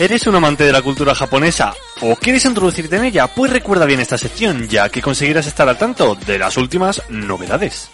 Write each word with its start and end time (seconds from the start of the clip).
¿Eres 0.00 0.28
un 0.28 0.36
amante 0.36 0.62
de 0.62 0.70
la 0.70 0.80
cultura 0.80 1.12
japonesa 1.12 1.74
o 2.02 2.14
quieres 2.14 2.44
introducirte 2.44 2.94
en 2.94 3.04
ella? 3.04 3.26
Pues 3.26 3.52
recuerda 3.52 3.84
bien 3.84 3.98
esta 3.98 4.16
sección, 4.16 4.68
ya 4.68 4.88
que 4.90 5.02
conseguirás 5.02 5.48
estar 5.48 5.68
al 5.68 5.76
tanto 5.76 6.14
de 6.14 6.38
las 6.38 6.56
últimas 6.56 7.02
novedades. 7.08 7.90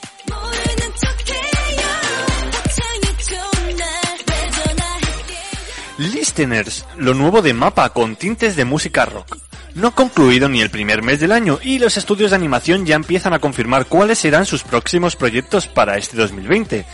Listeners, 5.96 6.84
lo 6.98 7.14
nuevo 7.14 7.40
de 7.40 7.54
Mapa 7.54 7.88
con 7.88 8.16
tintes 8.16 8.55
de 8.55 8.66
música 8.66 9.06
rock. 9.06 9.38
No 9.74 9.88
ha 9.88 9.94
concluido 9.94 10.50
ni 10.50 10.60
el 10.60 10.68
primer 10.68 11.02
mes 11.02 11.20
del 11.20 11.32
año 11.32 11.58
y 11.62 11.78
los 11.78 11.96
estudios 11.96 12.30
de 12.30 12.36
animación 12.36 12.84
ya 12.84 12.96
empiezan 12.96 13.32
a 13.32 13.38
confirmar 13.38 13.86
cuáles 13.86 14.18
serán 14.18 14.44
sus 14.44 14.62
próximos 14.62 15.16
proyectos 15.16 15.68
para 15.68 15.96
este 15.96 16.18
2020. 16.18 16.84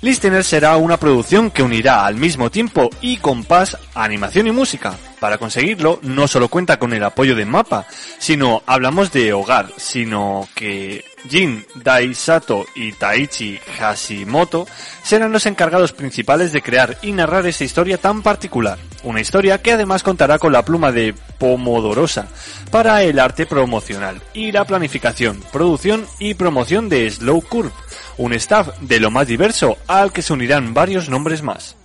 Listener 0.00 0.44
será 0.44 0.76
una 0.76 0.96
producción 0.96 1.50
que 1.50 1.64
unirá 1.64 2.06
al 2.06 2.14
mismo 2.14 2.50
tiempo 2.50 2.88
y 3.00 3.16
compás 3.16 3.76
animación 3.94 4.46
y 4.46 4.52
música. 4.52 4.94
Para 5.18 5.38
conseguirlo, 5.38 5.98
no 6.02 6.28
solo 6.28 6.48
cuenta 6.48 6.78
con 6.78 6.92
el 6.92 7.02
apoyo 7.02 7.34
de 7.34 7.44
Mapa, 7.44 7.84
sino 8.18 8.62
hablamos 8.66 9.10
de 9.10 9.32
hogar, 9.32 9.70
sino 9.76 10.48
que 10.54 11.04
Jin 11.28 11.66
Daisato 11.74 12.64
y 12.76 12.92
Taichi 12.92 13.58
Hashimoto 13.78 14.68
serán 15.02 15.32
los 15.32 15.46
encargados 15.46 15.92
principales 15.92 16.52
de 16.52 16.62
crear 16.62 16.96
y 17.02 17.10
narrar 17.10 17.44
esta 17.46 17.64
historia 17.64 17.98
tan 17.98 18.22
particular. 18.22 18.78
Una 19.04 19.20
historia 19.20 19.62
que 19.62 19.72
además 19.72 20.02
contará 20.02 20.38
con 20.38 20.52
la 20.52 20.64
pluma 20.64 20.92
de 20.92 21.14
Pomodorosa 21.38 22.28
para 22.70 23.02
el 23.02 23.18
arte 23.18 23.46
promocional 23.46 24.20
y 24.34 24.52
la 24.52 24.64
planificación, 24.64 25.40
producción 25.52 26.06
y 26.18 26.34
promoción 26.34 26.88
de 26.88 27.08
Slow 27.10 27.42
Curve 27.42 27.70
un 28.18 28.32
staff 28.34 28.68
de 28.80 29.00
lo 29.00 29.10
más 29.10 29.26
diverso 29.26 29.78
al 29.86 30.12
que 30.12 30.22
se 30.22 30.32
unirán 30.32 30.74
varios 30.74 31.08
nombres 31.08 31.42
más. 31.42 31.76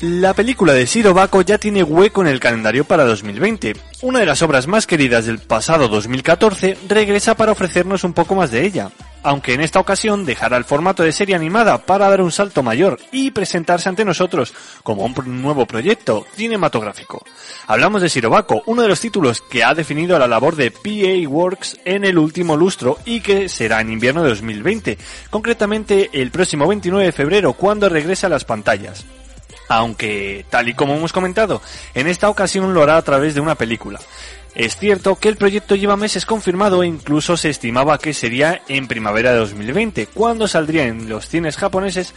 La 0.00 0.34
película 0.34 0.74
de 0.74 0.84
Shiro 0.84 1.14
Bako 1.14 1.40
ya 1.40 1.56
tiene 1.58 1.82
hueco 1.82 2.20
en 2.20 2.26
el 2.26 2.38
calendario 2.38 2.84
para 2.84 3.04
2020. 3.04 3.74
Una 4.02 4.20
de 4.20 4.26
las 4.26 4.42
obras 4.42 4.66
más 4.66 4.86
queridas 4.86 5.24
del 5.24 5.38
pasado 5.38 5.88
2014 5.88 6.76
regresa 6.86 7.34
para 7.34 7.52
ofrecernos 7.52 8.04
un 8.04 8.12
poco 8.12 8.34
más 8.34 8.50
de 8.50 8.66
ella, 8.66 8.90
aunque 9.26 9.54
en 9.54 9.60
esta 9.60 9.80
ocasión 9.80 10.24
dejará 10.24 10.56
el 10.56 10.64
formato 10.64 11.02
de 11.02 11.10
serie 11.10 11.34
animada 11.34 11.78
para 11.78 12.08
dar 12.08 12.22
un 12.22 12.30
salto 12.30 12.62
mayor 12.62 13.00
y 13.10 13.32
presentarse 13.32 13.88
ante 13.88 14.04
nosotros 14.04 14.54
como 14.84 15.04
un 15.04 15.42
nuevo 15.42 15.66
proyecto 15.66 16.24
cinematográfico. 16.36 17.24
Hablamos 17.66 18.02
de 18.02 18.08
Shirobako, 18.08 18.62
uno 18.66 18.82
de 18.82 18.88
los 18.88 19.00
títulos 19.00 19.40
que 19.40 19.64
ha 19.64 19.74
definido 19.74 20.16
la 20.16 20.28
labor 20.28 20.54
de 20.54 20.70
PA 20.70 21.28
Works 21.28 21.80
en 21.84 22.04
el 22.04 22.18
último 22.18 22.56
lustro 22.56 22.98
y 23.04 23.20
que 23.20 23.48
será 23.48 23.80
en 23.80 23.90
invierno 23.90 24.22
de 24.22 24.28
2020, 24.28 24.96
concretamente 25.28 26.08
el 26.12 26.30
próximo 26.30 26.68
29 26.68 27.06
de 27.06 27.12
febrero 27.12 27.52
cuando 27.54 27.88
regrese 27.88 28.26
a 28.26 28.28
las 28.28 28.44
pantallas 28.44 29.04
aunque, 29.68 30.44
tal 30.50 30.68
y 30.68 30.74
como 30.74 30.94
hemos 30.94 31.12
comentado, 31.12 31.62
en 31.94 32.06
esta 32.06 32.28
ocasión 32.28 32.72
lo 32.72 32.82
hará 32.82 32.96
a 32.96 33.02
través 33.02 33.34
de 33.34 33.40
una 33.40 33.54
película. 33.54 34.00
Es 34.54 34.78
cierto 34.78 35.16
que 35.16 35.28
el 35.28 35.36
proyecto 35.36 35.74
lleva 35.74 35.98
meses 35.98 36.24
confirmado 36.24 36.82
e 36.82 36.86
incluso 36.86 37.36
se 37.36 37.50
estimaba 37.50 37.98
que 37.98 38.14
sería 38.14 38.62
en 38.68 38.88
primavera 38.88 39.32
de 39.32 39.38
2020, 39.40 40.06
cuando 40.06 40.48
saldría 40.48 40.86
en 40.86 41.10
los 41.10 41.28
cines 41.28 41.58
japoneses, 41.58 42.14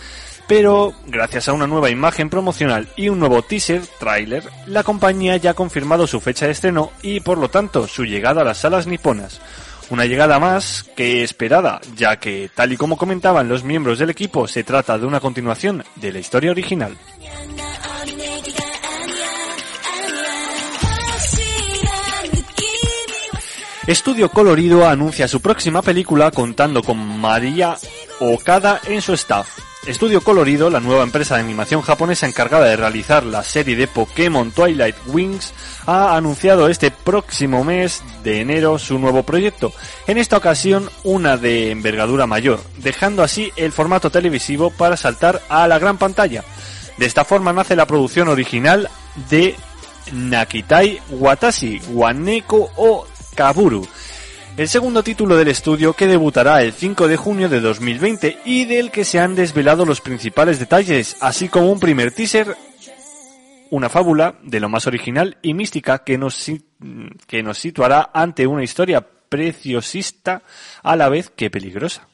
pero 0.47 0.93
gracias 1.05 1.49
a 1.49 1.53
una 1.53 1.67
nueva 1.67 1.89
imagen 1.89 2.29
promocional 2.29 2.87
y 2.95 3.09
un 3.09 3.19
nuevo 3.19 3.41
teaser, 3.41 3.81
trailer, 3.99 4.43
la 4.67 4.83
compañía 4.83 5.35
ya 5.35 5.51
ha 5.51 5.53
confirmado 5.53 6.07
su 6.07 6.21
fecha 6.21 6.45
de 6.45 6.53
estreno 6.53 6.91
y 7.01 7.19
por 7.19 7.37
lo 7.37 7.49
tanto 7.49 7.87
su 7.87 8.05
llegada 8.05 8.41
a 8.41 8.45
las 8.45 8.59
salas 8.59 8.87
niponas. 8.87 9.41
Una 9.89 10.05
llegada 10.05 10.39
más 10.39 10.85
que 10.95 11.23
esperada, 11.23 11.81
ya 11.95 12.17
que, 12.17 12.49
tal 12.53 12.71
y 12.71 12.77
como 12.77 12.95
comentaban 12.95 13.49
los 13.49 13.63
miembros 13.63 13.99
del 13.99 14.11
equipo, 14.11 14.47
se 14.47 14.63
trata 14.63 14.97
de 14.97 15.05
una 15.05 15.19
continuación 15.19 15.83
de 15.95 16.13
la 16.13 16.19
historia 16.19 16.51
original. 16.51 16.95
Estudio 23.89 24.29
Colorido 24.29 24.87
anuncia 24.87 25.27
su 25.27 25.41
próxima 25.41 25.81
película 25.81 26.29
contando 26.29 26.83
con 26.83 27.19
María 27.19 27.75
Okada 28.19 28.79
en 28.85 29.01
su 29.01 29.13
staff. 29.13 29.47
Estudio 29.87 30.21
Colorido, 30.21 30.69
la 30.69 30.79
nueva 30.79 31.01
empresa 31.01 31.33
de 31.33 31.41
animación 31.41 31.81
japonesa 31.81 32.27
encargada 32.27 32.67
de 32.67 32.75
realizar 32.75 33.23
la 33.23 33.43
serie 33.43 33.75
de 33.75 33.87
Pokémon 33.87 34.51
Twilight 34.51 34.95
Wings, 35.07 35.55
ha 35.87 36.15
anunciado 36.15 36.69
este 36.69 36.91
próximo 36.91 37.63
mes 37.63 38.03
de 38.23 38.41
enero 38.41 38.77
su 38.77 38.99
nuevo 38.99 39.23
proyecto, 39.23 39.73
en 40.05 40.19
esta 40.19 40.37
ocasión 40.37 40.87
una 41.03 41.37
de 41.37 41.71
envergadura 41.71 42.27
mayor, 42.27 42.61
dejando 42.77 43.23
así 43.23 43.51
el 43.55 43.71
formato 43.71 44.11
televisivo 44.11 44.69
para 44.69 44.97
saltar 44.97 45.41
a 45.49 45.67
la 45.67 45.79
gran 45.79 45.97
pantalla. 45.97 46.43
De 46.97 47.07
esta 47.07 47.25
forma 47.25 47.53
nace 47.53 47.75
la 47.75 47.87
producción 47.87 48.27
original 48.27 48.87
de 49.31 49.55
Nakitai 50.11 50.99
Watashi, 51.09 51.81
Waneko 51.89 52.69
o 52.75 53.07
El 54.57 54.67
segundo 54.67 55.01
título 55.03 55.37
del 55.37 55.47
estudio 55.47 55.93
que 55.93 56.07
debutará 56.07 56.61
el 56.61 56.73
5 56.73 57.07
de 57.07 57.15
junio 57.15 57.47
de 57.47 57.61
2020 57.61 58.39
y 58.43 58.65
del 58.65 58.91
que 58.91 59.05
se 59.05 59.17
han 59.17 59.33
desvelado 59.33 59.85
los 59.85 60.01
principales 60.01 60.59
detalles, 60.59 61.15
así 61.21 61.47
como 61.47 61.71
un 61.71 61.79
primer 61.79 62.11
teaser, 62.11 62.57
una 63.69 63.87
fábula 63.87 64.35
de 64.43 64.59
lo 64.59 64.67
más 64.67 64.87
original 64.87 65.37
y 65.41 65.53
mística 65.53 66.03
que 66.03 66.17
nos 66.17 67.57
situará 67.57 68.09
ante 68.13 68.45
una 68.45 68.63
historia 68.63 69.07
preciosista 69.29 70.41
a 70.83 70.97
la 70.97 71.07
vez 71.07 71.29
que 71.29 71.49
peligrosa. 71.49 72.08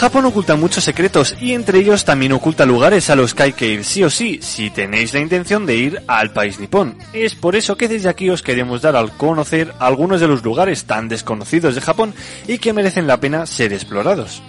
Japón 0.00 0.24
oculta 0.24 0.56
muchos 0.56 0.82
secretos 0.82 1.36
y 1.42 1.52
entre 1.52 1.78
ellos 1.78 2.06
también 2.06 2.32
oculta 2.32 2.64
lugares 2.64 3.10
a 3.10 3.16
los 3.16 3.34
que 3.34 3.42
hay 3.42 3.52
que 3.52 3.68
ir 3.68 3.84
sí 3.84 4.02
o 4.02 4.08
sí 4.08 4.38
si 4.40 4.70
tenéis 4.70 5.12
la 5.12 5.20
intención 5.20 5.66
de 5.66 5.76
ir 5.76 6.02
al 6.06 6.32
país 6.32 6.58
nipón. 6.58 6.96
Es 7.12 7.34
por 7.34 7.54
eso 7.54 7.76
que 7.76 7.86
desde 7.86 8.08
aquí 8.08 8.30
os 8.30 8.40
queremos 8.40 8.80
dar 8.80 8.96
al 8.96 9.14
conocer 9.18 9.74
algunos 9.78 10.22
de 10.22 10.26
los 10.26 10.42
lugares 10.42 10.84
tan 10.84 11.10
desconocidos 11.10 11.74
de 11.74 11.82
Japón 11.82 12.14
y 12.48 12.56
que 12.56 12.72
merecen 12.72 13.06
la 13.06 13.20
pena 13.20 13.44
ser 13.44 13.74
explorados. 13.74 14.40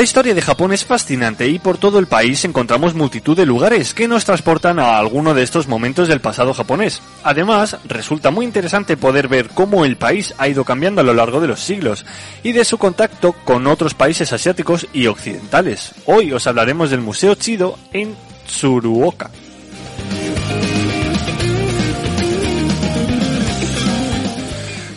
La 0.00 0.04
historia 0.04 0.32
de 0.32 0.40
Japón 0.40 0.72
es 0.72 0.86
fascinante 0.86 1.46
y 1.46 1.58
por 1.58 1.76
todo 1.76 1.98
el 1.98 2.06
país 2.06 2.46
encontramos 2.46 2.94
multitud 2.94 3.36
de 3.36 3.44
lugares 3.44 3.92
que 3.92 4.08
nos 4.08 4.24
transportan 4.24 4.78
a 4.78 4.96
alguno 4.96 5.34
de 5.34 5.42
estos 5.42 5.68
momentos 5.68 6.08
del 6.08 6.22
pasado 6.22 6.54
japonés. 6.54 7.02
Además, 7.22 7.76
resulta 7.84 8.30
muy 8.30 8.46
interesante 8.46 8.96
poder 8.96 9.28
ver 9.28 9.50
cómo 9.50 9.84
el 9.84 9.98
país 9.98 10.32
ha 10.38 10.48
ido 10.48 10.64
cambiando 10.64 11.02
a 11.02 11.04
lo 11.04 11.12
largo 11.12 11.42
de 11.42 11.48
los 11.48 11.60
siglos 11.60 12.06
y 12.42 12.52
de 12.52 12.64
su 12.64 12.78
contacto 12.78 13.34
con 13.44 13.66
otros 13.66 13.92
países 13.92 14.32
asiáticos 14.32 14.86
y 14.94 15.06
occidentales. 15.06 15.92
Hoy 16.06 16.32
os 16.32 16.46
hablaremos 16.46 16.88
del 16.88 17.02
Museo 17.02 17.34
Chido 17.34 17.78
en 17.92 18.16
Tsuruoka. 18.46 19.30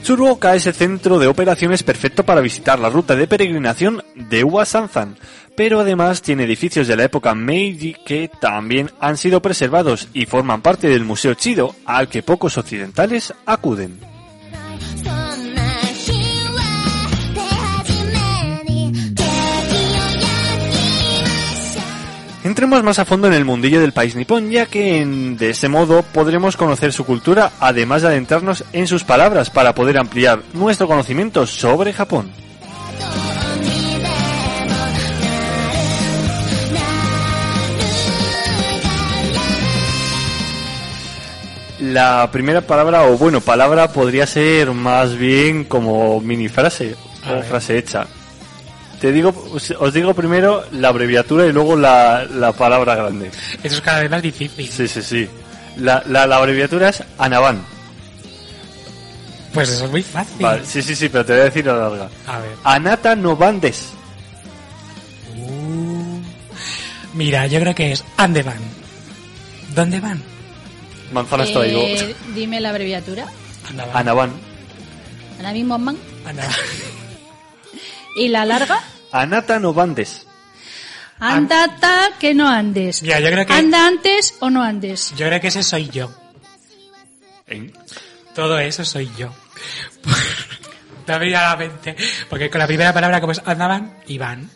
Tsuruoka 0.03 0.53
es 0.53 0.65
el 0.67 0.73
centro 0.73 1.17
de 1.17 1.27
operaciones 1.27 1.81
perfecto 1.81 2.25
para 2.25 2.41
visitar 2.41 2.77
la 2.77 2.89
ruta 2.89 3.15
de 3.15 3.25
peregrinación 3.25 4.03
de 4.15 4.43
Uasanzan, 4.43 5.15
pero 5.55 5.79
además 5.79 6.21
tiene 6.21 6.43
edificios 6.43 6.89
de 6.89 6.97
la 6.97 7.05
época 7.05 7.33
Meiji 7.33 7.95
que 8.05 8.29
también 8.41 8.91
han 8.99 9.15
sido 9.15 9.41
preservados 9.41 10.09
y 10.13 10.25
forman 10.25 10.61
parte 10.61 10.89
del 10.89 11.05
Museo 11.05 11.35
Chido 11.35 11.73
al 11.85 12.09
que 12.09 12.21
pocos 12.21 12.57
occidentales 12.57 13.33
acuden. 13.45 14.12
Entremos 22.73 22.97
más 22.97 22.97
a 22.97 23.05
fondo 23.05 23.27
en 23.27 23.33
el 23.35 23.45
mundillo 23.45 23.79
del 23.79 23.91
país 23.91 24.15
nipón, 24.15 24.49
ya 24.49 24.65
que 24.65 24.97
en- 24.99 25.37
de 25.37 25.51
ese 25.51 25.69
modo 25.69 26.01
podremos 26.01 26.57
conocer 26.57 26.91
su 26.91 27.05
cultura, 27.05 27.51
además 27.59 28.01
de 28.01 28.07
adentrarnos 28.07 28.63
en 28.73 28.87
sus 28.87 29.03
palabras 29.03 29.51
para 29.51 29.75
poder 29.75 29.95
ampliar 29.99 30.41
nuestro 30.53 30.87
conocimiento 30.87 31.45
sobre 31.45 31.93
Japón. 31.93 32.31
La 41.79 42.29
primera 42.31 42.61
palabra, 42.61 43.03
o 43.07 43.17
bueno, 43.17 43.41
palabra 43.41 43.91
podría 43.91 44.25
ser 44.25 44.71
más 44.71 45.15
bien 45.17 45.65
como 45.65 46.21
mini 46.21 46.47
frase 46.47 46.95
o 47.29 47.41
frase 47.43 47.77
hecha. 47.77 48.07
Te 49.03 49.11
digo, 49.11 49.33
os 49.79 49.93
digo 49.93 50.13
primero 50.13 50.63
la 50.71 50.87
abreviatura 50.87 51.45
y 51.45 51.51
luego 51.51 51.75
la, 51.75 52.23
la 52.23 52.53
palabra 52.53 52.95
grande. 52.95 53.29
Eso 53.61 53.75
es 53.75 53.81
cada 53.81 53.99
vez 53.99 54.09
más 54.09 54.21
difícil. 54.21 54.65
Sí, 54.65 54.87
sí, 54.87 55.01
sí. 55.01 55.27
La, 55.75 56.01
la, 56.07 56.25
la 56.25 56.37
abreviatura 56.37 56.87
es 56.87 57.03
Anaban. 57.17 57.65
Pues 59.53 59.67
eso 59.67 59.83
es 59.83 59.91
muy 59.91 60.03
fácil. 60.03 60.37
Vale, 60.39 60.65
sí, 60.65 60.81
sí, 60.81 60.95
sí, 60.95 61.09
pero 61.09 61.25
te 61.25 61.33
voy 61.33 61.41
a 61.41 61.43
decir 61.43 61.65
la 61.65 61.75
larga. 61.75 62.09
A 62.27 62.39
ver. 62.39 62.51
Anata 62.63 63.13
no 63.13 63.35
bandes. 63.35 63.89
Uh. 65.35 66.21
Mira, 67.13 67.45
yo 67.47 67.59
creo 67.59 67.75
que 67.75 67.91
es 67.91 68.05
¿Dónde 68.17 68.41
van? 68.41 68.61
¿Dónde 69.75 69.99
van? 69.99 70.23
Manzanas 71.11 71.51
traigo. 71.51 71.81
Eh, 71.81 72.15
dime 72.33 72.61
la 72.61 72.69
abreviatura. 72.69 73.25
Anaban. 73.93 74.31
Ahora 75.39 75.51
mismo, 75.51 75.77
man. 75.77 75.97
¿Dónde 76.23 76.41
van? 76.41 76.51
¿Y 78.15 78.29
la 78.29 78.45
larga? 78.45 78.81
Anata 79.13 79.59
no 79.59 79.73
bandes. 79.73 80.27
Andata 81.19 82.09
que 82.19 82.33
no 82.33 82.49
andes. 82.49 82.99
Ya, 83.01 83.19
yo 83.19 83.27
creo 83.29 83.45
que- 83.45 83.53
Anda 83.53 83.87
antes 83.87 84.35
o 84.41 84.49
no 84.49 84.61
andes. 84.61 85.13
Yo 85.15 85.27
creo 85.27 85.39
que 85.39 85.47
ese 85.47 85.63
soy 85.63 85.87
yo. 85.89 86.11
¿Eh? 87.47 87.71
Todo 88.35 88.59
eso 88.59 88.83
soy 88.83 89.09
yo. 89.17 89.29
Venido 91.07 91.37
a 91.39 91.49
la 91.49 91.55
mente. 91.57 91.95
Porque 92.29 92.49
con 92.49 92.59
la 92.59 92.67
primera 92.67 92.93
palabra, 92.93 93.19
como 93.21 93.31
es 93.33 93.41
andaban, 93.45 93.93
iban. 94.07 94.49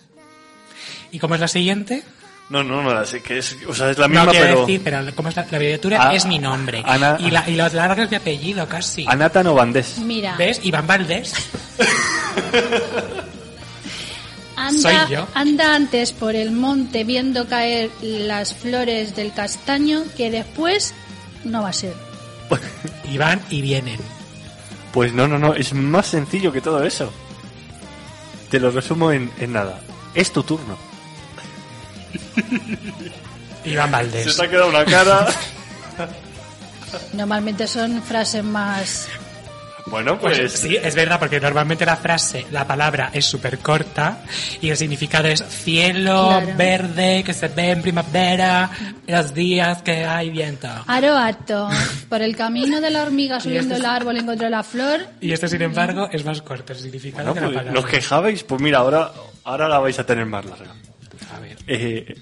¿Y 1.12 1.20
cómo 1.20 1.36
es 1.36 1.42
la 1.42 1.48
siguiente? 1.48 2.04
No, 2.50 2.64
no, 2.64 2.82
no, 2.82 2.90
así 2.92 3.20
que 3.20 3.40
es, 3.40 3.58
o 3.68 3.74
sea, 3.74 3.90
es 3.92 3.98
la 3.98 4.08
no 4.08 4.14
misma, 4.22 4.32
quiero 4.32 4.46
pero... 4.48 4.60
decir, 4.62 4.82
pero 4.84 5.16
como 5.16 5.28
es 5.30 5.36
la, 5.36 5.42
la 5.44 5.48
abreviatura 5.58 6.10
Ah, 6.10 6.14
es 6.16 6.26
mi 6.26 6.40
nombre. 6.40 6.82
Ana- 6.86 7.18
y, 7.20 7.30
la, 7.30 7.48
y 7.50 7.56
la 7.56 7.68
larga 7.70 8.04
es 8.04 8.10
mi 8.10 8.16
apellido, 8.16 8.68
casi. 8.68 9.06
Anata 9.08 9.44
no 9.44 9.54
bandes. 9.54 9.98
Mira, 10.00 10.36
¿Ves? 10.38 10.62
Iván 10.64 10.88
Valdés. 10.88 11.34
anda, 15.34 15.76
antes 15.76 16.14
por 16.14 16.36
el 16.36 16.52
monte 16.52 17.04
viendo 17.04 17.48
caer 17.48 17.90
las 18.02 18.54
flores 18.54 19.16
del 19.16 19.34
castaño 19.34 20.04
que 20.16 20.30
después 20.32 20.94
no 21.44 21.64
va 21.64 21.70
a 21.70 21.74
ser. 21.74 21.94
Y 23.10 23.18
van 23.18 23.42
y 23.50 23.62
vienen. 23.62 24.00
Pues 24.92 25.14
no, 25.14 25.28
no, 25.30 25.40
no, 25.40 25.54
es 25.54 25.74
más 25.74 26.08
sencillo 26.08 26.52
que 26.52 26.60
todo 26.60 26.84
eso. 26.84 27.12
Te 28.50 28.60
lo 28.60 28.70
resumo 28.70 29.12
en, 29.12 29.32
en 29.40 29.54
nada. 29.54 29.80
Es 30.14 30.32
tu 30.32 30.44
turno. 30.44 30.78
Iván 33.66 33.92
Valdés. 33.92 34.40
ha 34.40 34.50
quedado 34.50 34.70
una 34.70 34.86
cara. 34.86 35.28
Normalmente 37.14 37.68
son 37.68 38.02
frases 38.02 38.44
más... 38.44 39.08
bueno, 39.90 40.20
Pues 40.20 40.38
pues... 40.40 40.52
sí, 40.54 40.76
es 40.76 40.96
verdad, 40.96 41.18
porque 41.20 41.40
normalmente 41.40 41.86
la 41.86 41.96
frase, 41.96 42.46
la 42.52 42.66
palabra 42.68 43.10
es 43.14 43.26
súper 43.26 43.60
corta 43.60 44.24
y 44.62 44.70
el 44.70 44.78
significado 44.78 45.28
es 45.28 45.44
cielo 45.48 46.28
Claro. 46.28 46.58
verde 46.58 47.24
que 47.24 47.34
se 47.34 47.48
ve 47.48 47.72
en 47.72 47.82
primavera, 47.82 48.70
los 49.08 49.34
días 49.34 49.82
que 49.82 50.06
hay 50.06 50.30
viento. 50.30 50.68
Aroato, 50.88 51.70
por 52.10 52.22
el 52.22 52.36
camino 52.36 52.82
de 52.82 52.90
la 52.90 53.04
hormiga 53.04 53.40
subiendo 53.40 53.74
este 53.74 53.74
es- 53.76 53.80
el 53.80 53.86
árbol 53.86 54.18
encontró 54.18 54.50
la 54.50 54.64
flor. 54.64 55.08
Y 55.22 55.32
este, 55.32 55.48
sin 55.48 55.62
embargo, 55.62 56.10
es 56.12 56.24
más 56.26 56.42
corto 56.42 56.74
el 56.74 56.80
significado 56.80 57.32
Bueno, 57.34 57.34
que 57.36 57.40
la 57.42 57.48
pues, 57.48 57.58
palabra. 57.58 57.82
los 57.82 57.86
quejabais, 57.90 58.44
pues 58.44 58.62
mira, 58.62 58.80
ahora, 58.80 59.12
ahora 59.44 59.68
la 59.70 59.80
vais 59.80 59.98
a 60.00 60.06
tener 60.06 60.26
más 60.26 60.46
larga. 60.46 60.74
A 61.36 61.40
ver. 61.40 61.58
Eh. 61.68 62.16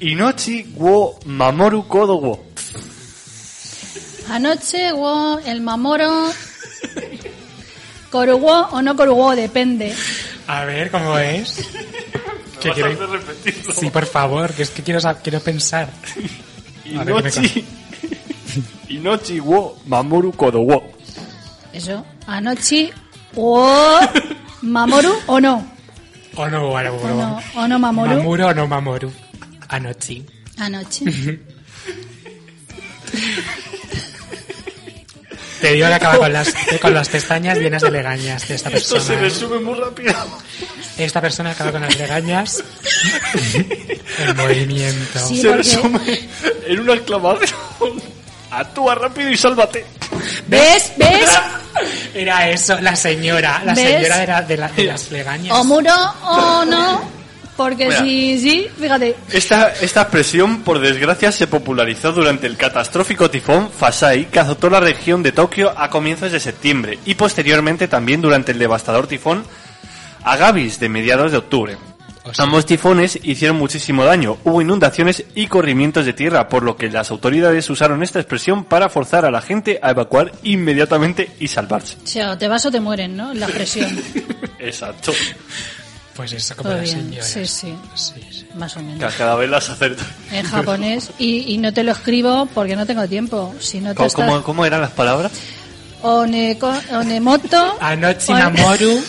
Inochi 0.00 0.62
wo 0.76 1.18
mamoru 1.26 1.86
kodo 1.88 2.20
wo. 2.20 2.44
Anoche, 4.30 4.92
wo, 4.92 5.38
el 5.44 5.60
mamoro. 5.60 6.30
Corugo 8.10 8.68
o 8.72 8.82
no 8.82 8.96
corugo, 8.96 9.34
depende. 9.36 9.94
A 10.46 10.64
ver, 10.64 10.90
¿cómo 10.90 11.18
es? 11.18 11.66
Que 12.60 12.72
quiero... 12.72 13.06
repetirlo. 13.06 13.72
Sí, 13.72 13.88
por 13.88 14.04
favor, 14.04 14.52
que 14.52 14.64
es 14.64 14.70
que 14.70 14.82
quiero, 14.82 15.00
quiero 15.22 15.38
pensar. 15.38 15.90
A 16.98 17.04
ver, 17.04 17.22
¿qué 17.22 17.40
me 17.40 17.46
Inochi... 17.46 17.64
Inochi 18.88 19.38
wo 19.38 19.78
mamoru 19.86 20.32
kodo 20.32 20.62
wo. 20.62 20.82
Eso. 21.72 22.04
Anoche, 22.26 22.92
o 23.36 24.00
mamoru 24.62 25.12
o 25.28 25.40
no. 25.40 25.64
O 26.34 26.48
no, 26.48 26.70
o 26.70 26.82
no, 26.82 26.94
O 26.94 27.08
no, 27.08 27.40
o 27.54 27.68
no 27.68 27.78
mamoru. 27.78 28.16
Mamoru 28.16 28.46
o 28.46 28.54
no 28.54 28.66
Mamoru. 28.66 29.12
Anoche. 29.68 30.24
Anoche. 30.58 31.04
Te 35.60 35.72
digo 35.72 35.88
que 35.88 35.94
acaba 35.94 36.18
con 36.18 36.32
las, 36.32 36.54
con 36.82 36.94
las 36.94 37.08
pestañas 37.08 37.58
llenas 37.58 37.82
de 37.82 37.90
legañas 37.90 38.46
de 38.46 38.54
esta 38.54 38.68
Esto 38.70 39.00
se 39.00 39.14
persona. 39.14 39.20
resume 39.20 39.58
muy 39.60 39.74
rápido. 39.78 40.14
Esta 40.96 41.20
persona 41.20 41.50
acaba 41.50 41.72
con 41.72 41.80
las 41.82 41.96
legañas 41.98 42.62
en 44.18 44.36
movimiento. 44.36 45.18
Sí. 45.26 45.40
se 45.40 45.56
resume 45.56 46.28
en 46.66 46.80
una 46.80 46.94
exclamación. 46.94 47.58
Actúa 48.50 48.94
rápido 48.94 49.30
y 49.30 49.36
sálvate. 49.36 49.84
¿Ves? 50.46 50.92
¿Ves? 50.96 51.28
Era 52.14 52.48
eso, 52.48 52.80
la 52.80 52.96
señora, 52.96 53.62
la 53.64 53.74
¿Ves? 53.74 53.84
señora 53.84 54.18
de, 54.18 54.26
la- 54.26 54.42
de 54.42 54.56
la- 54.56 54.68
de 54.68 54.84
las 54.84 55.10
legañas. 55.10 55.56
O 55.56 55.64
muro 55.64 55.94
o 56.24 56.64
no. 56.64 57.17
Porque 57.58 57.86
Mira. 57.86 57.98
si 58.04 58.38
sí, 58.38 58.68
fíjate. 58.80 59.16
Esta, 59.32 59.72
esta 59.80 60.02
expresión, 60.02 60.62
por 60.62 60.78
desgracia, 60.78 61.32
se 61.32 61.48
popularizó 61.48 62.12
durante 62.12 62.46
el 62.46 62.56
catastrófico 62.56 63.28
tifón 63.28 63.68
Fasai 63.68 64.30
que 64.30 64.38
azotó 64.38 64.70
la 64.70 64.78
región 64.78 65.24
de 65.24 65.32
Tokio 65.32 65.72
a 65.76 65.90
comienzos 65.90 66.30
de 66.30 66.38
septiembre 66.38 67.00
y 67.04 67.16
posteriormente 67.16 67.88
también 67.88 68.22
durante 68.22 68.52
el 68.52 68.60
devastador 68.60 69.08
tifón 69.08 69.42
Agabis 70.22 70.78
de 70.78 70.88
mediados 70.88 71.32
de 71.32 71.38
octubre. 71.38 71.76
O 72.22 72.32
sea- 72.32 72.44
Ambos 72.44 72.64
tifones 72.64 73.18
hicieron 73.24 73.56
muchísimo 73.56 74.04
daño, 74.04 74.36
hubo 74.44 74.62
inundaciones 74.62 75.24
y 75.34 75.48
corrimientos 75.48 76.06
de 76.06 76.12
tierra, 76.12 76.48
por 76.48 76.62
lo 76.62 76.76
que 76.76 76.88
las 76.90 77.10
autoridades 77.10 77.68
usaron 77.70 78.04
esta 78.04 78.20
expresión 78.20 78.64
para 78.64 78.88
forzar 78.88 79.24
a 79.24 79.32
la 79.32 79.40
gente 79.40 79.80
a 79.82 79.90
evacuar 79.90 80.30
inmediatamente 80.44 81.30
y 81.40 81.48
salvarse. 81.48 81.96
O 82.04 82.06
sea, 82.06 82.38
te 82.38 82.46
vas 82.46 82.64
o 82.66 82.70
te 82.70 82.78
mueren, 82.80 83.16
¿no? 83.16 83.34
La 83.34 83.46
presión. 83.48 83.98
Exacto. 84.60 85.12
Pues 86.18 86.32
eso, 86.32 86.54
como 86.56 86.74
bien. 86.74 86.86
señoras. 86.86 87.26
Sí, 87.30 87.46
sí. 87.46 87.74
Sí, 87.94 88.20
sí. 88.30 88.46
Más 88.56 88.76
o 88.76 88.80
menos. 88.82 89.14
Cada 89.14 89.36
vez 89.36 89.48
las 89.48 89.70
acerto. 89.70 90.02
En 90.32 90.44
japonés. 90.44 91.10
Y, 91.16 91.54
y 91.54 91.58
no 91.58 91.72
te 91.72 91.82
lo 91.84 91.92
escribo 91.92 92.46
porque 92.54 92.74
no 92.76 92.84
tengo 92.86 93.06
tiempo. 93.08 93.54
Si 93.60 93.80
no 93.80 93.90
te 93.90 93.94
¿Cómo, 93.94 94.06
estás... 94.08 94.26
cómo- 94.28 94.42
cómo 94.42 94.66
eran 94.66 94.80
las 94.80 94.90
palabras? 94.90 95.30
Oneko, 96.02 96.72
onemoto. 96.92 97.76
Anochi 97.80 98.32
o- 98.32 98.34
Mamoru. 98.36 99.00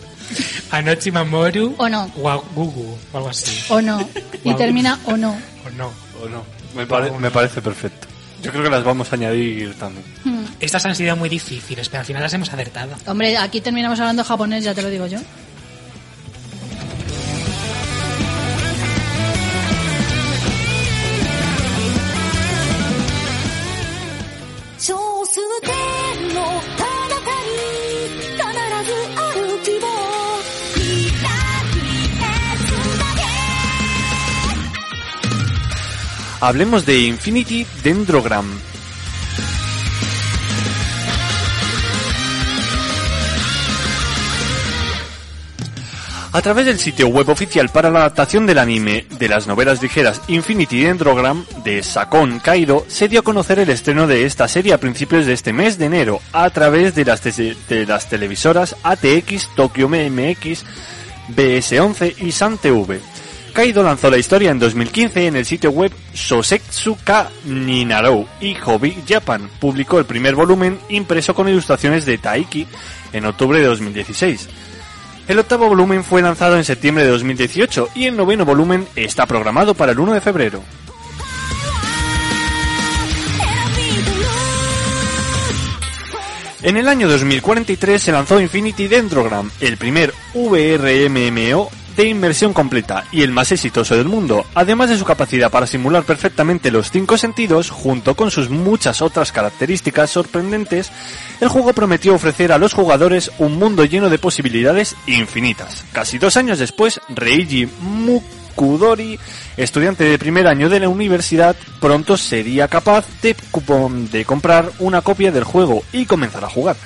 Anochi 0.70 1.10
Mamoru. 1.10 1.74
O 1.78 1.88
no. 1.88 2.10
Wagugu, 2.16 2.98
o 3.12 3.16
algo 3.16 3.28
así. 3.28 3.52
O 3.68 3.80
no. 3.80 4.08
Y 4.44 4.54
termina 4.54 4.98
o 5.04 5.16
no. 5.16 5.36
O 5.66 5.70
no. 5.76 5.92
¿O 6.22 6.28
no? 6.28 6.42
Me, 6.74 6.86
pare- 6.86 7.10
me 7.12 7.30
parece 7.30 7.60
perfecto. 7.62 8.06
Yo 8.42 8.50
creo 8.50 8.64
que 8.64 8.70
las 8.70 8.84
vamos 8.84 9.10
a 9.12 9.16
añadir 9.16 9.74
también. 9.78 10.04
Hmm. 10.24 10.44
Estas 10.60 10.84
han 10.86 10.94
sido 10.94 11.16
muy 11.16 11.28
difíciles, 11.28 11.88
pero 11.88 12.00
al 12.00 12.06
final 12.06 12.22
las 12.22 12.32
hemos 12.34 12.52
acertado. 12.52 12.94
Hombre, 13.06 13.36
aquí 13.38 13.60
terminamos 13.60 13.98
hablando 14.00 14.22
japonés, 14.24 14.62
ya 14.64 14.74
te 14.74 14.82
lo 14.82 14.88
digo 14.90 15.06
yo. 15.06 15.18
Hablemos 36.40 36.84
de 36.84 37.00
Infinity 37.00 37.66
Dendrogram. 37.82 38.46
A 46.32 46.42
través 46.42 46.66
del 46.66 46.78
sitio 46.78 47.08
web 47.08 47.30
oficial 47.30 47.70
para 47.70 47.90
la 47.90 48.00
adaptación 48.00 48.44
del 48.44 48.58
anime 48.58 49.06
de 49.18 49.28
las 49.28 49.46
novelas 49.46 49.80
ligeras 49.80 50.20
Infinity 50.28 50.82
Dendrogram 50.82 51.46
de 51.64 51.82
Sakon 51.82 52.40
Kaido, 52.40 52.84
se 52.88 53.08
dio 53.08 53.20
a 53.20 53.24
conocer 53.24 53.58
el 53.58 53.70
estreno 53.70 54.06
de 54.06 54.26
esta 54.26 54.46
serie 54.46 54.74
a 54.74 54.78
principios 54.78 55.24
de 55.24 55.32
este 55.32 55.54
mes 55.54 55.78
de 55.78 55.86
enero 55.86 56.20
a 56.34 56.50
través 56.50 56.94
de 56.94 57.06
las, 57.06 58.08
televisoras 58.10 58.76
ATX, 58.82 59.48
Tokyo 59.56 59.88
MX, 59.88 60.64
BS11 61.34 62.18
y 62.18 62.32
San 62.32 62.58
Kaido 63.56 63.82
lanzó 63.82 64.10
la 64.10 64.18
historia 64.18 64.50
en 64.50 64.58
2015 64.58 65.28
en 65.28 65.34
el 65.34 65.46
sitio 65.46 65.70
web 65.70 65.90
Sosetsu 66.12 66.98
Ka 67.02 67.30
Ninarou 67.46 68.28
y 68.38 68.54
Hobby 68.54 69.02
Japan 69.08 69.48
publicó 69.58 69.98
el 69.98 70.04
primer 70.04 70.34
volumen 70.34 70.78
impreso 70.90 71.34
con 71.34 71.48
ilustraciones 71.48 72.04
de 72.04 72.18
Taiki 72.18 72.66
en 73.14 73.24
octubre 73.24 73.58
de 73.58 73.64
2016. 73.64 74.50
El 75.26 75.38
octavo 75.38 75.70
volumen 75.70 76.04
fue 76.04 76.20
lanzado 76.20 76.58
en 76.58 76.64
septiembre 76.64 77.04
de 77.04 77.10
2018 77.12 77.88
y 77.94 78.04
el 78.04 78.14
noveno 78.14 78.44
volumen 78.44 78.86
está 78.94 79.24
programado 79.24 79.72
para 79.72 79.92
el 79.92 80.00
1 80.00 80.12
de 80.12 80.20
febrero. 80.20 80.62
En 86.60 86.76
el 86.76 86.88
año 86.88 87.08
2043 87.08 88.02
se 88.02 88.12
lanzó 88.12 88.38
Infinity 88.38 88.86
Dendrogram, 88.86 89.50
el 89.60 89.78
primer 89.78 90.12
VRMMO 90.34 91.70
de 91.96 92.08
inmersión 92.08 92.52
completa 92.52 93.04
y 93.10 93.22
el 93.22 93.32
más 93.32 93.52
exitoso 93.52 93.96
del 93.96 94.06
mundo, 94.06 94.44
además 94.54 94.90
de 94.90 94.98
su 94.98 95.04
capacidad 95.04 95.50
para 95.50 95.66
simular 95.66 96.04
perfectamente 96.04 96.70
los 96.70 96.90
cinco 96.90 97.16
sentidos, 97.16 97.70
junto 97.70 98.14
con 98.14 98.30
sus 98.30 98.50
muchas 98.50 99.02
otras 99.02 99.32
características 99.32 100.10
sorprendentes, 100.10 100.92
el 101.40 101.48
juego 101.48 101.72
prometió 101.72 102.14
ofrecer 102.14 102.52
a 102.52 102.58
los 102.58 102.74
jugadores 102.74 103.30
un 103.38 103.58
mundo 103.58 103.84
lleno 103.84 104.10
de 104.10 104.18
posibilidades 104.18 104.94
infinitas. 105.06 105.84
Casi 105.92 106.18
dos 106.18 106.36
años 106.36 106.58
después, 106.58 107.00
Reiji 107.08 107.66
Mukudori, 107.80 109.18
estudiante 109.56 110.04
de 110.04 110.18
primer 110.18 110.46
año 110.46 110.68
de 110.68 110.80
la 110.80 110.88
universidad, 110.88 111.56
pronto 111.80 112.16
sería 112.16 112.68
capaz 112.68 113.06
de, 113.22 113.34
de 114.10 114.24
comprar 114.24 114.70
una 114.78 115.00
copia 115.00 115.32
del 115.32 115.44
juego 115.44 115.82
y 115.92 116.06
comenzar 116.06 116.44
a 116.44 116.50
jugar. 116.50 116.76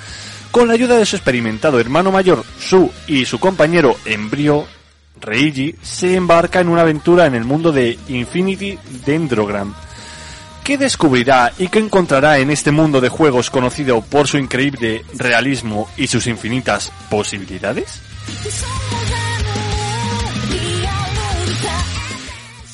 Con 0.51 0.67
la 0.67 0.73
ayuda 0.73 0.97
de 0.97 1.05
su 1.05 1.15
experimentado 1.15 1.79
hermano 1.79 2.11
mayor, 2.11 2.43
Su, 2.59 2.91
y 3.07 3.23
su 3.25 3.39
compañero 3.39 3.95
Embryo, 4.03 4.65
Reiji 5.19 5.75
se 5.81 6.15
embarca 6.15 6.59
en 6.59 6.69
una 6.69 6.81
aventura 6.81 7.25
en 7.25 7.35
el 7.35 7.43
mundo 7.43 7.71
de 7.71 7.97
Infinity 8.07 8.77
Dendrogram. 9.05 9.73
¿Qué 10.63 10.77
descubrirá 10.77 11.51
y 11.57 11.67
qué 11.67 11.79
encontrará 11.79 12.37
en 12.37 12.51
este 12.51 12.71
mundo 12.71 13.01
de 13.01 13.09
juegos 13.09 13.49
conocido 13.49 14.01
por 14.01 14.27
su 14.27 14.37
increíble 14.37 15.03
realismo 15.17 15.89
y 15.97 16.07
sus 16.07 16.27
infinitas 16.27 16.91
posibilidades? 17.09 17.99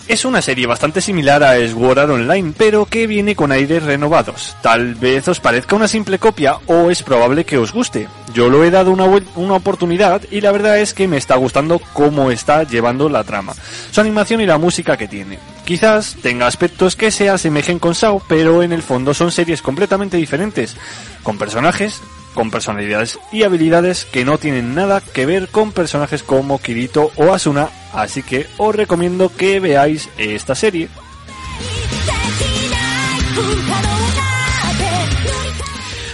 Es 0.08 0.24
una 0.24 0.42
serie 0.42 0.68
bastante 0.68 1.02
similar 1.02 1.44
a 1.44 1.58
Sword 1.68 2.00
Art 2.00 2.12
Online, 2.12 2.54
pero 2.58 2.86
que 2.86 3.08
viene 3.08 3.36
con 3.36 3.52
aires 3.52 3.84
renovados. 3.84 4.56
Tal 4.62 4.96
vez 4.96 5.28
os 5.28 5.42
parezca 5.42 5.76
una 5.76 5.90
simple 5.90 6.18
copia 6.18 6.60
o 6.68 6.90
es 6.90 7.04
probable 7.04 7.44
que 7.44 7.58
os 7.58 7.74
guste. 7.74 8.08
Yo 8.34 8.48
lo 8.48 8.64
he 8.64 8.72
dado 8.72 8.92
una, 8.92 9.04
una 9.36 9.56
oportunidad 9.56 10.22
y 10.32 10.40
la 10.40 10.54
verdad 10.54 10.80
es 10.80 10.94
que 10.94 11.10
me 11.10 11.18
está 11.18 11.36
gustando 11.36 11.82
cómo 11.92 12.32
está 12.32 12.64
llevando 12.64 13.10
la 13.10 13.26
trama, 13.26 13.54
su 13.92 14.00
animación 14.00 14.40
y 14.40 14.46
la 14.46 14.58
música 14.58 14.96
que 14.96 15.10
tiene. 15.10 15.40
Quizás 15.66 16.16
tenga 16.22 16.48
aspectos 16.48 16.96
que 16.96 17.12
se 17.12 17.30
asemejen 17.30 17.78
con 17.78 17.94
Sao, 17.94 18.24
pero 18.30 18.64
en 18.64 18.72
el 18.72 18.84
fondo 18.84 19.14
son 19.14 19.34
series 19.34 19.62
completamente 19.62 20.16
diferentes, 20.16 20.78
con 21.22 21.38
personajes 21.38 22.02
con 22.38 22.52
personalidades 22.52 23.18
y 23.32 23.42
habilidades 23.42 24.06
que 24.06 24.24
no 24.24 24.38
tienen 24.38 24.76
nada 24.76 25.02
que 25.02 25.26
ver 25.26 25.48
con 25.48 25.72
personajes 25.72 26.22
como 26.22 26.62
Kirito 26.62 27.12
o 27.16 27.34
Asuna, 27.34 27.70
así 27.94 28.22
que 28.22 28.46
os 28.58 28.76
recomiendo 28.76 29.36
que 29.36 29.60
veáis 29.60 30.08
esta 30.20 30.54
serie. 30.54 30.88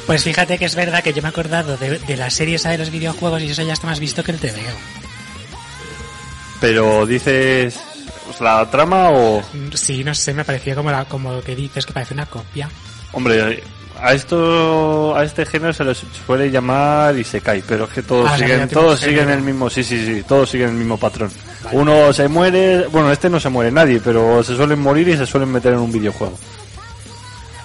Pues 0.07 0.23
fíjate 0.23 0.57
que 0.57 0.63
es 0.63 0.75
verdad 0.75 1.03
que 1.03 1.11
yo 1.11 1.21
me 1.21 1.27
he 1.27 1.31
acordado 1.31 1.75
de, 1.75 1.99
de 1.99 2.15
la 2.15 2.29
serie 2.29 2.55
esa 2.55 2.69
de 2.69 2.77
los 2.77 2.89
videojuegos 2.89 3.41
y 3.41 3.49
eso 3.49 3.63
ya 3.63 3.73
está 3.73 3.87
más 3.87 3.99
visto 3.99 4.23
que 4.23 4.31
el 4.31 4.39
TVO. 4.39 4.77
Pero 6.61 7.05
dices 7.05 7.77
pues, 8.25 8.39
la 8.39 8.69
trama 8.71 9.09
o 9.09 9.43
Sí, 9.73 10.05
no 10.05 10.15
sé, 10.15 10.33
me 10.33 10.45
parecía 10.45 10.73
como, 10.73 10.89
la, 10.89 11.03
como 11.03 11.41
que 11.41 11.53
dices 11.53 11.85
que 11.85 11.91
parece 11.91 12.13
una 12.13 12.27
copia. 12.27 12.69
hombre 13.11 13.61
a 14.01 14.13
esto 14.13 15.15
a 15.15 15.23
este 15.23 15.45
género 15.45 15.73
se 15.73 15.83
les 15.83 16.01
suele 16.25 16.49
llamar 16.51 17.17
Isekai, 17.17 17.63
pero 17.67 17.85
es 17.85 17.91
que 17.91 18.01
todos 18.03 18.29
Ah, 18.31 18.37
siguen 18.37 18.67
todos 18.69 18.99
siguen 18.99 19.29
el 19.29 19.41
mismo, 19.41 19.69
sí 19.69 19.83
sí 19.83 20.05
sí, 20.05 20.23
todos 20.27 20.49
siguen 20.49 20.69
el 20.69 20.75
mismo 20.75 20.97
patrón. 20.97 21.29
Uno 21.71 22.11
se 22.11 22.27
muere, 22.27 22.87
bueno, 22.87 23.11
este 23.11 23.29
no 23.29 23.39
se 23.39 23.49
muere 23.49 23.71
nadie, 23.71 24.01
pero 24.03 24.43
se 24.43 24.55
suelen 24.55 24.79
morir 24.79 25.07
y 25.07 25.17
se 25.17 25.25
suelen 25.25 25.49
meter 25.51 25.73
en 25.73 25.79
un 25.79 25.91
videojuego. 25.91 26.37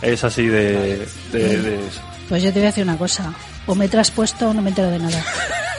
Es 0.02 0.22
así 0.22 0.46
de, 0.46 1.06
de- 1.32 1.58
de 1.62 1.74
eso. 1.88 2.00
Pues 2.28 2.42
yo 2.42 2.50
te 2.52 2.58
voy 2.60 2.64
a 2.64 2.70
decir 2.70 2.84
una 2.84 2.96
cosa. 2.96 3.32
O 3.66 3.74
me 3.74 3.86
he 3.86 3.88
traspuesto 3.88 4.50
o 4.50 4.54
no 4.54 4.62
me 4.62 4.68
entero 4.70 4.88
de 4.90 4.98
nada. 4.98 5.24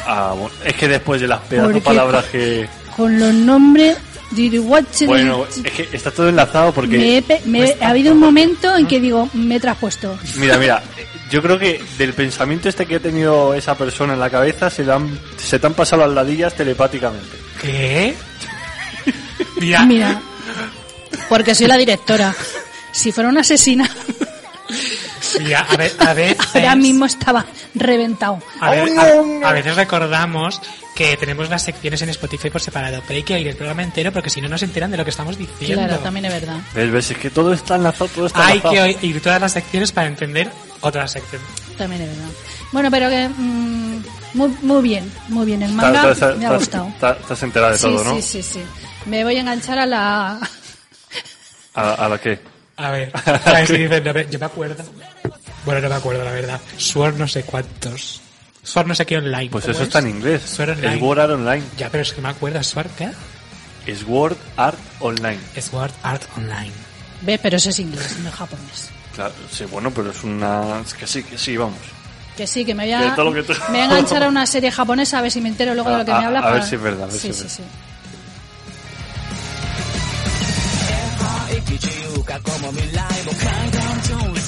Ah, 0.06 0.34
bueno, 0.36 0.52
es 0.66 0.74
que 0.74 0.88
después 0.88 1.22
de 1.22 1.28
las 1.28 1.40
pedazos 1.42 1.82
palabras 1.82 2.26
que... 2.26 2.68
Con 2.98 3.18
los 3.20 3.34
nombres... 3.34 3.98
Bueno, 5.08 5.46
es 5.64 5.72
que 5.74 5.90
está 5.92 6.12
todo 6.12 6.30
enlazado 6.30 6.72
porque... 6.74 6.98
me 6.98 7.18
he 7.18 7.22
pe- 7.22 7.42
me 7.46 7.64
he- 7.66 7.78
ha 7.82 7.90
habido 7.90 8.14
un 8.14 8.20
momento 8.20 8.76
en 8.78 8.86
que 8.88 9.00
digo, 9.00 9.30
me 9.34 9.56
he 9.56 9.60
traspuesto. 9.60 10.18
Mira, 10.38 10.58
mira, 10.58 10.84
yo 11.32 11.42
creo 11.42 11.58
que 11.58 11.82
del 11.98 12.14
pensamiento 12.14 12.70
este 12.70 12.86
que 12.86 12.96
ha 12.96 13.00
tenido 13.00 13.54
esa 13.54 13.76
persona 13.76 14.14
en 14.14 14.20
la 14.20 14.30
cabeza 14.30 14.70
se, 14.70 14.84
le 14.84 14.92
han, 14.94 15.20
se 15.38 15.58
te 15.60 15.68
han 15.68 15.74
pasado 15.74 16.04
las 16.06 16.12
ladillas 16.16 16.54
telepáticamente. 16.56 17.38
¿Qué? 17.62 18.14
Mira, 19.60 19.84
Mira, 19.86 20.22
porque 21.28 21.54
soy 21.56 21.68
la 21.68 21.78
directora. 21.78 22.34
Si 22.92 23.12
fuera 23.12 23.30
una 23.30 23.42
asesina, 23.42 23.90
mira, 25.42 25.60
a, 25.70 25.76
ver, 25.78 25.94
a 26.00 26.14
veces... 26.14 26.38
ahora 26.56 26.76
mismo 26.76 27.06
estaba 27.06 27.46
reventado. 27.76 28.42
A, 28.60 28.72
ver, 28.72 28.90
a- 28.98 29.50
a 29.50 29.54
veces 29.54 29.76
recordamos 29.76 30.62
que 30.96 31.16
tenemos 31.18 31.50
las 31.50 31.64
secciones 31.64 32.02
en 32.02 32.10
Spotify 32.10 32.50
por 32.50 32.60
separado, 32.62 33.02
pero 33.08 33.18
hay 33.18 33.24
que 33.24 33.34
oír 33.36 33.48
el 33.48 33.56
programa 33.56 33.84
entero 33.84 34.12
porque 34.12 34.30
si 34.30 34.42
no, 34.42 34.50
no 34.50 34.58
se 34.58 34.66
enteran 34.66 34.92
de 34.92 34.98
lo 34.98 35.04
que 35.06 35.12
estamos 35.12 35.38
diciendo. 35.38 35.84
Claro, 35.86 36.00
también 36.04 36.26
es 36.26 36.34
verdad. 36.34 36.58
¿Ves? 36.74 37.12
Es 37.12 37.18
que 37.18 37.30
todo 37.30 37.54
está 37.54 37.76
enlazado, 37.76 38.10
todo 38.10 38.26
está 38.28 38.46
Hay 38.48 38.58
enlazado. 38.60 38.74
que 38.74 38.82
oír 39.02 39.22
todas 39.22 39.40
las 39.40 39.54
secciones 39.54 39.92
para 39.94 40.08
entender 40.08 40.50
otra 40.82 41.08
sección. 41.08 41.42
También 41.78 42.02
es 42.02 42.10
verdad. 42.10 42.30
Bueno, 42.74 42.92
pero 42.92 43.10
que 43.10 43.30
mm, 43.30 44.04
muy, 44.34 44.50
muy 44.62 44.82
bien, 44.84 45.12
muy 45.30 45.46
bien. 45.46 45.64
El 45.64 45.72
manga 45.74 46.02
ta- 46.02 46.16
ta- 46.16 46.36
me 46.36 46.46
ha 46.46 46.50
ta- 46.50 46.56
gustado. 46.58 46.94
ta- 47.00 47.18
Estás 47.22 47.44
enterada 47.44 47.72
de 47.72 47.78
Sí, 47.78 47.84
todo, 47.84 48.04
¿no? 48.04 48.16
sí, 48.18 48.22
sí, 48.22 48.44
sí. 48.44 48.62
Me 49.06 49.24
voy 49.24 49.38
a 49.38 49.40
enganchar 49.40 49.80
a 49.80 49.86
la... 49.86 50.40
¿A, 51.76 51.94
a 51.94 52.10
la 52.10 52.18
qué? 52.18 52.40
A 52.80 52.92
ver, 52.92 53.12
a 53.14 53.52
ver 53.54 53.68
si 53.68 53.78
dicen, 53.78 54.04
no, 54.04 54.20
yo 54.22 54.40
me 54.40 54.46
acuerdo. 54.46 54.84
Bueno, 55.66 55.82
no 55.82 55.90
me 55.90 55.96
acuerdo, 55.96 56.24
la 56.24 56.32
verdad. 56.32 56.60
Sword 56.78 57.16
no 57.18 57.28
sé 57.28 57.44
cuántos. 57.44 58.22
Sword 58.64 58.88
no 58.88 58.96
sé 58.96 59.06
qué 59.06 59.18
online. 59.18 59.50
Pues 59.50 59.66
¿cómo 59.66 59.72
eso 59.74 59.82
es? 59.84 59.88
está 59.90 60.00
en 60.00 60.08
inglés. 60.08 60.42
Sword 60.44 60.70
Online. 60.72 61.00
Sword 61.00 61.20
Art 61.20 61.32
Online. 61.32 61.64
Ya, 61.78 61.90
pero 61.90 62.04
es 62.04 62.14
que 62.14 62.22
me 62.22 62.30
acuerdo. 62.30 62.64
Sword, 62.64 62.88
¿qué? 62.98 63.10
Sword 63.96 64.38
Art 64.58 64.78
Online. 65.00 65.40
Sword 65.60 65.92
Art 66.04 66.24
Online. 66.38 66.72
¿Ves? 67.22 67.40
Pero 67.44 67.58
eso 67.58 67.70
es 67.70 67.80
inglés, 67.80 68.16
no 68.24 68.30
es 68.30 68.36
japonés. 68.36 68.90
Claro, 69.16 69.34
sí, 69.52 69.66
bueno, 69.66 69.92
pero 69.92 70.12
es 70.12 70.24
una... 70.24 70.80
es 70.80 70.94
que 70.94 71.06
sí, 71.08 71.24
que 71.24 71.38
sí, 71.38 71.58
vamos. 71.58 71.78
Que 72.38 72.48
sí, 72.48 72.64
que 72.64 72.74
me 72.74 72.86
voy 72.86 72.94
a, 72.94 73.00
me 73.02 73.10
voy 73.72 73.80
a 73.82 73.86
enganchar 73.86 74.24
a 74.24 74.30
una 74.30 74.46
serie 74.46 74.72
japonesa 74.72 75.18
a 75.20 75.22
ver 75.22 75.32
si 75.32 75.42
me 75.42 75.50
entero 75.50 75.74
luego 75.74 75.90
de 75.90 75.98
lo 75.98 76.06
que 76.06 76.12
A- 76.14 76.20
me 76.20 76.26
habla. 76.28 76.40
a 76.40 76.44
ver 76.52 76.54
para- 76.54 76.66
si 76.66 76.76
es 76.76 76.82
verdad, 76.82 77.04
a 77.04 77.12
ver 77.12 77.16
sí, 77.16 77.20
si 77.20 77.30
es 77.30 77.36
sí, 77.38 77.44
verdad. 77.44 77.56
sí. 77.58 77.64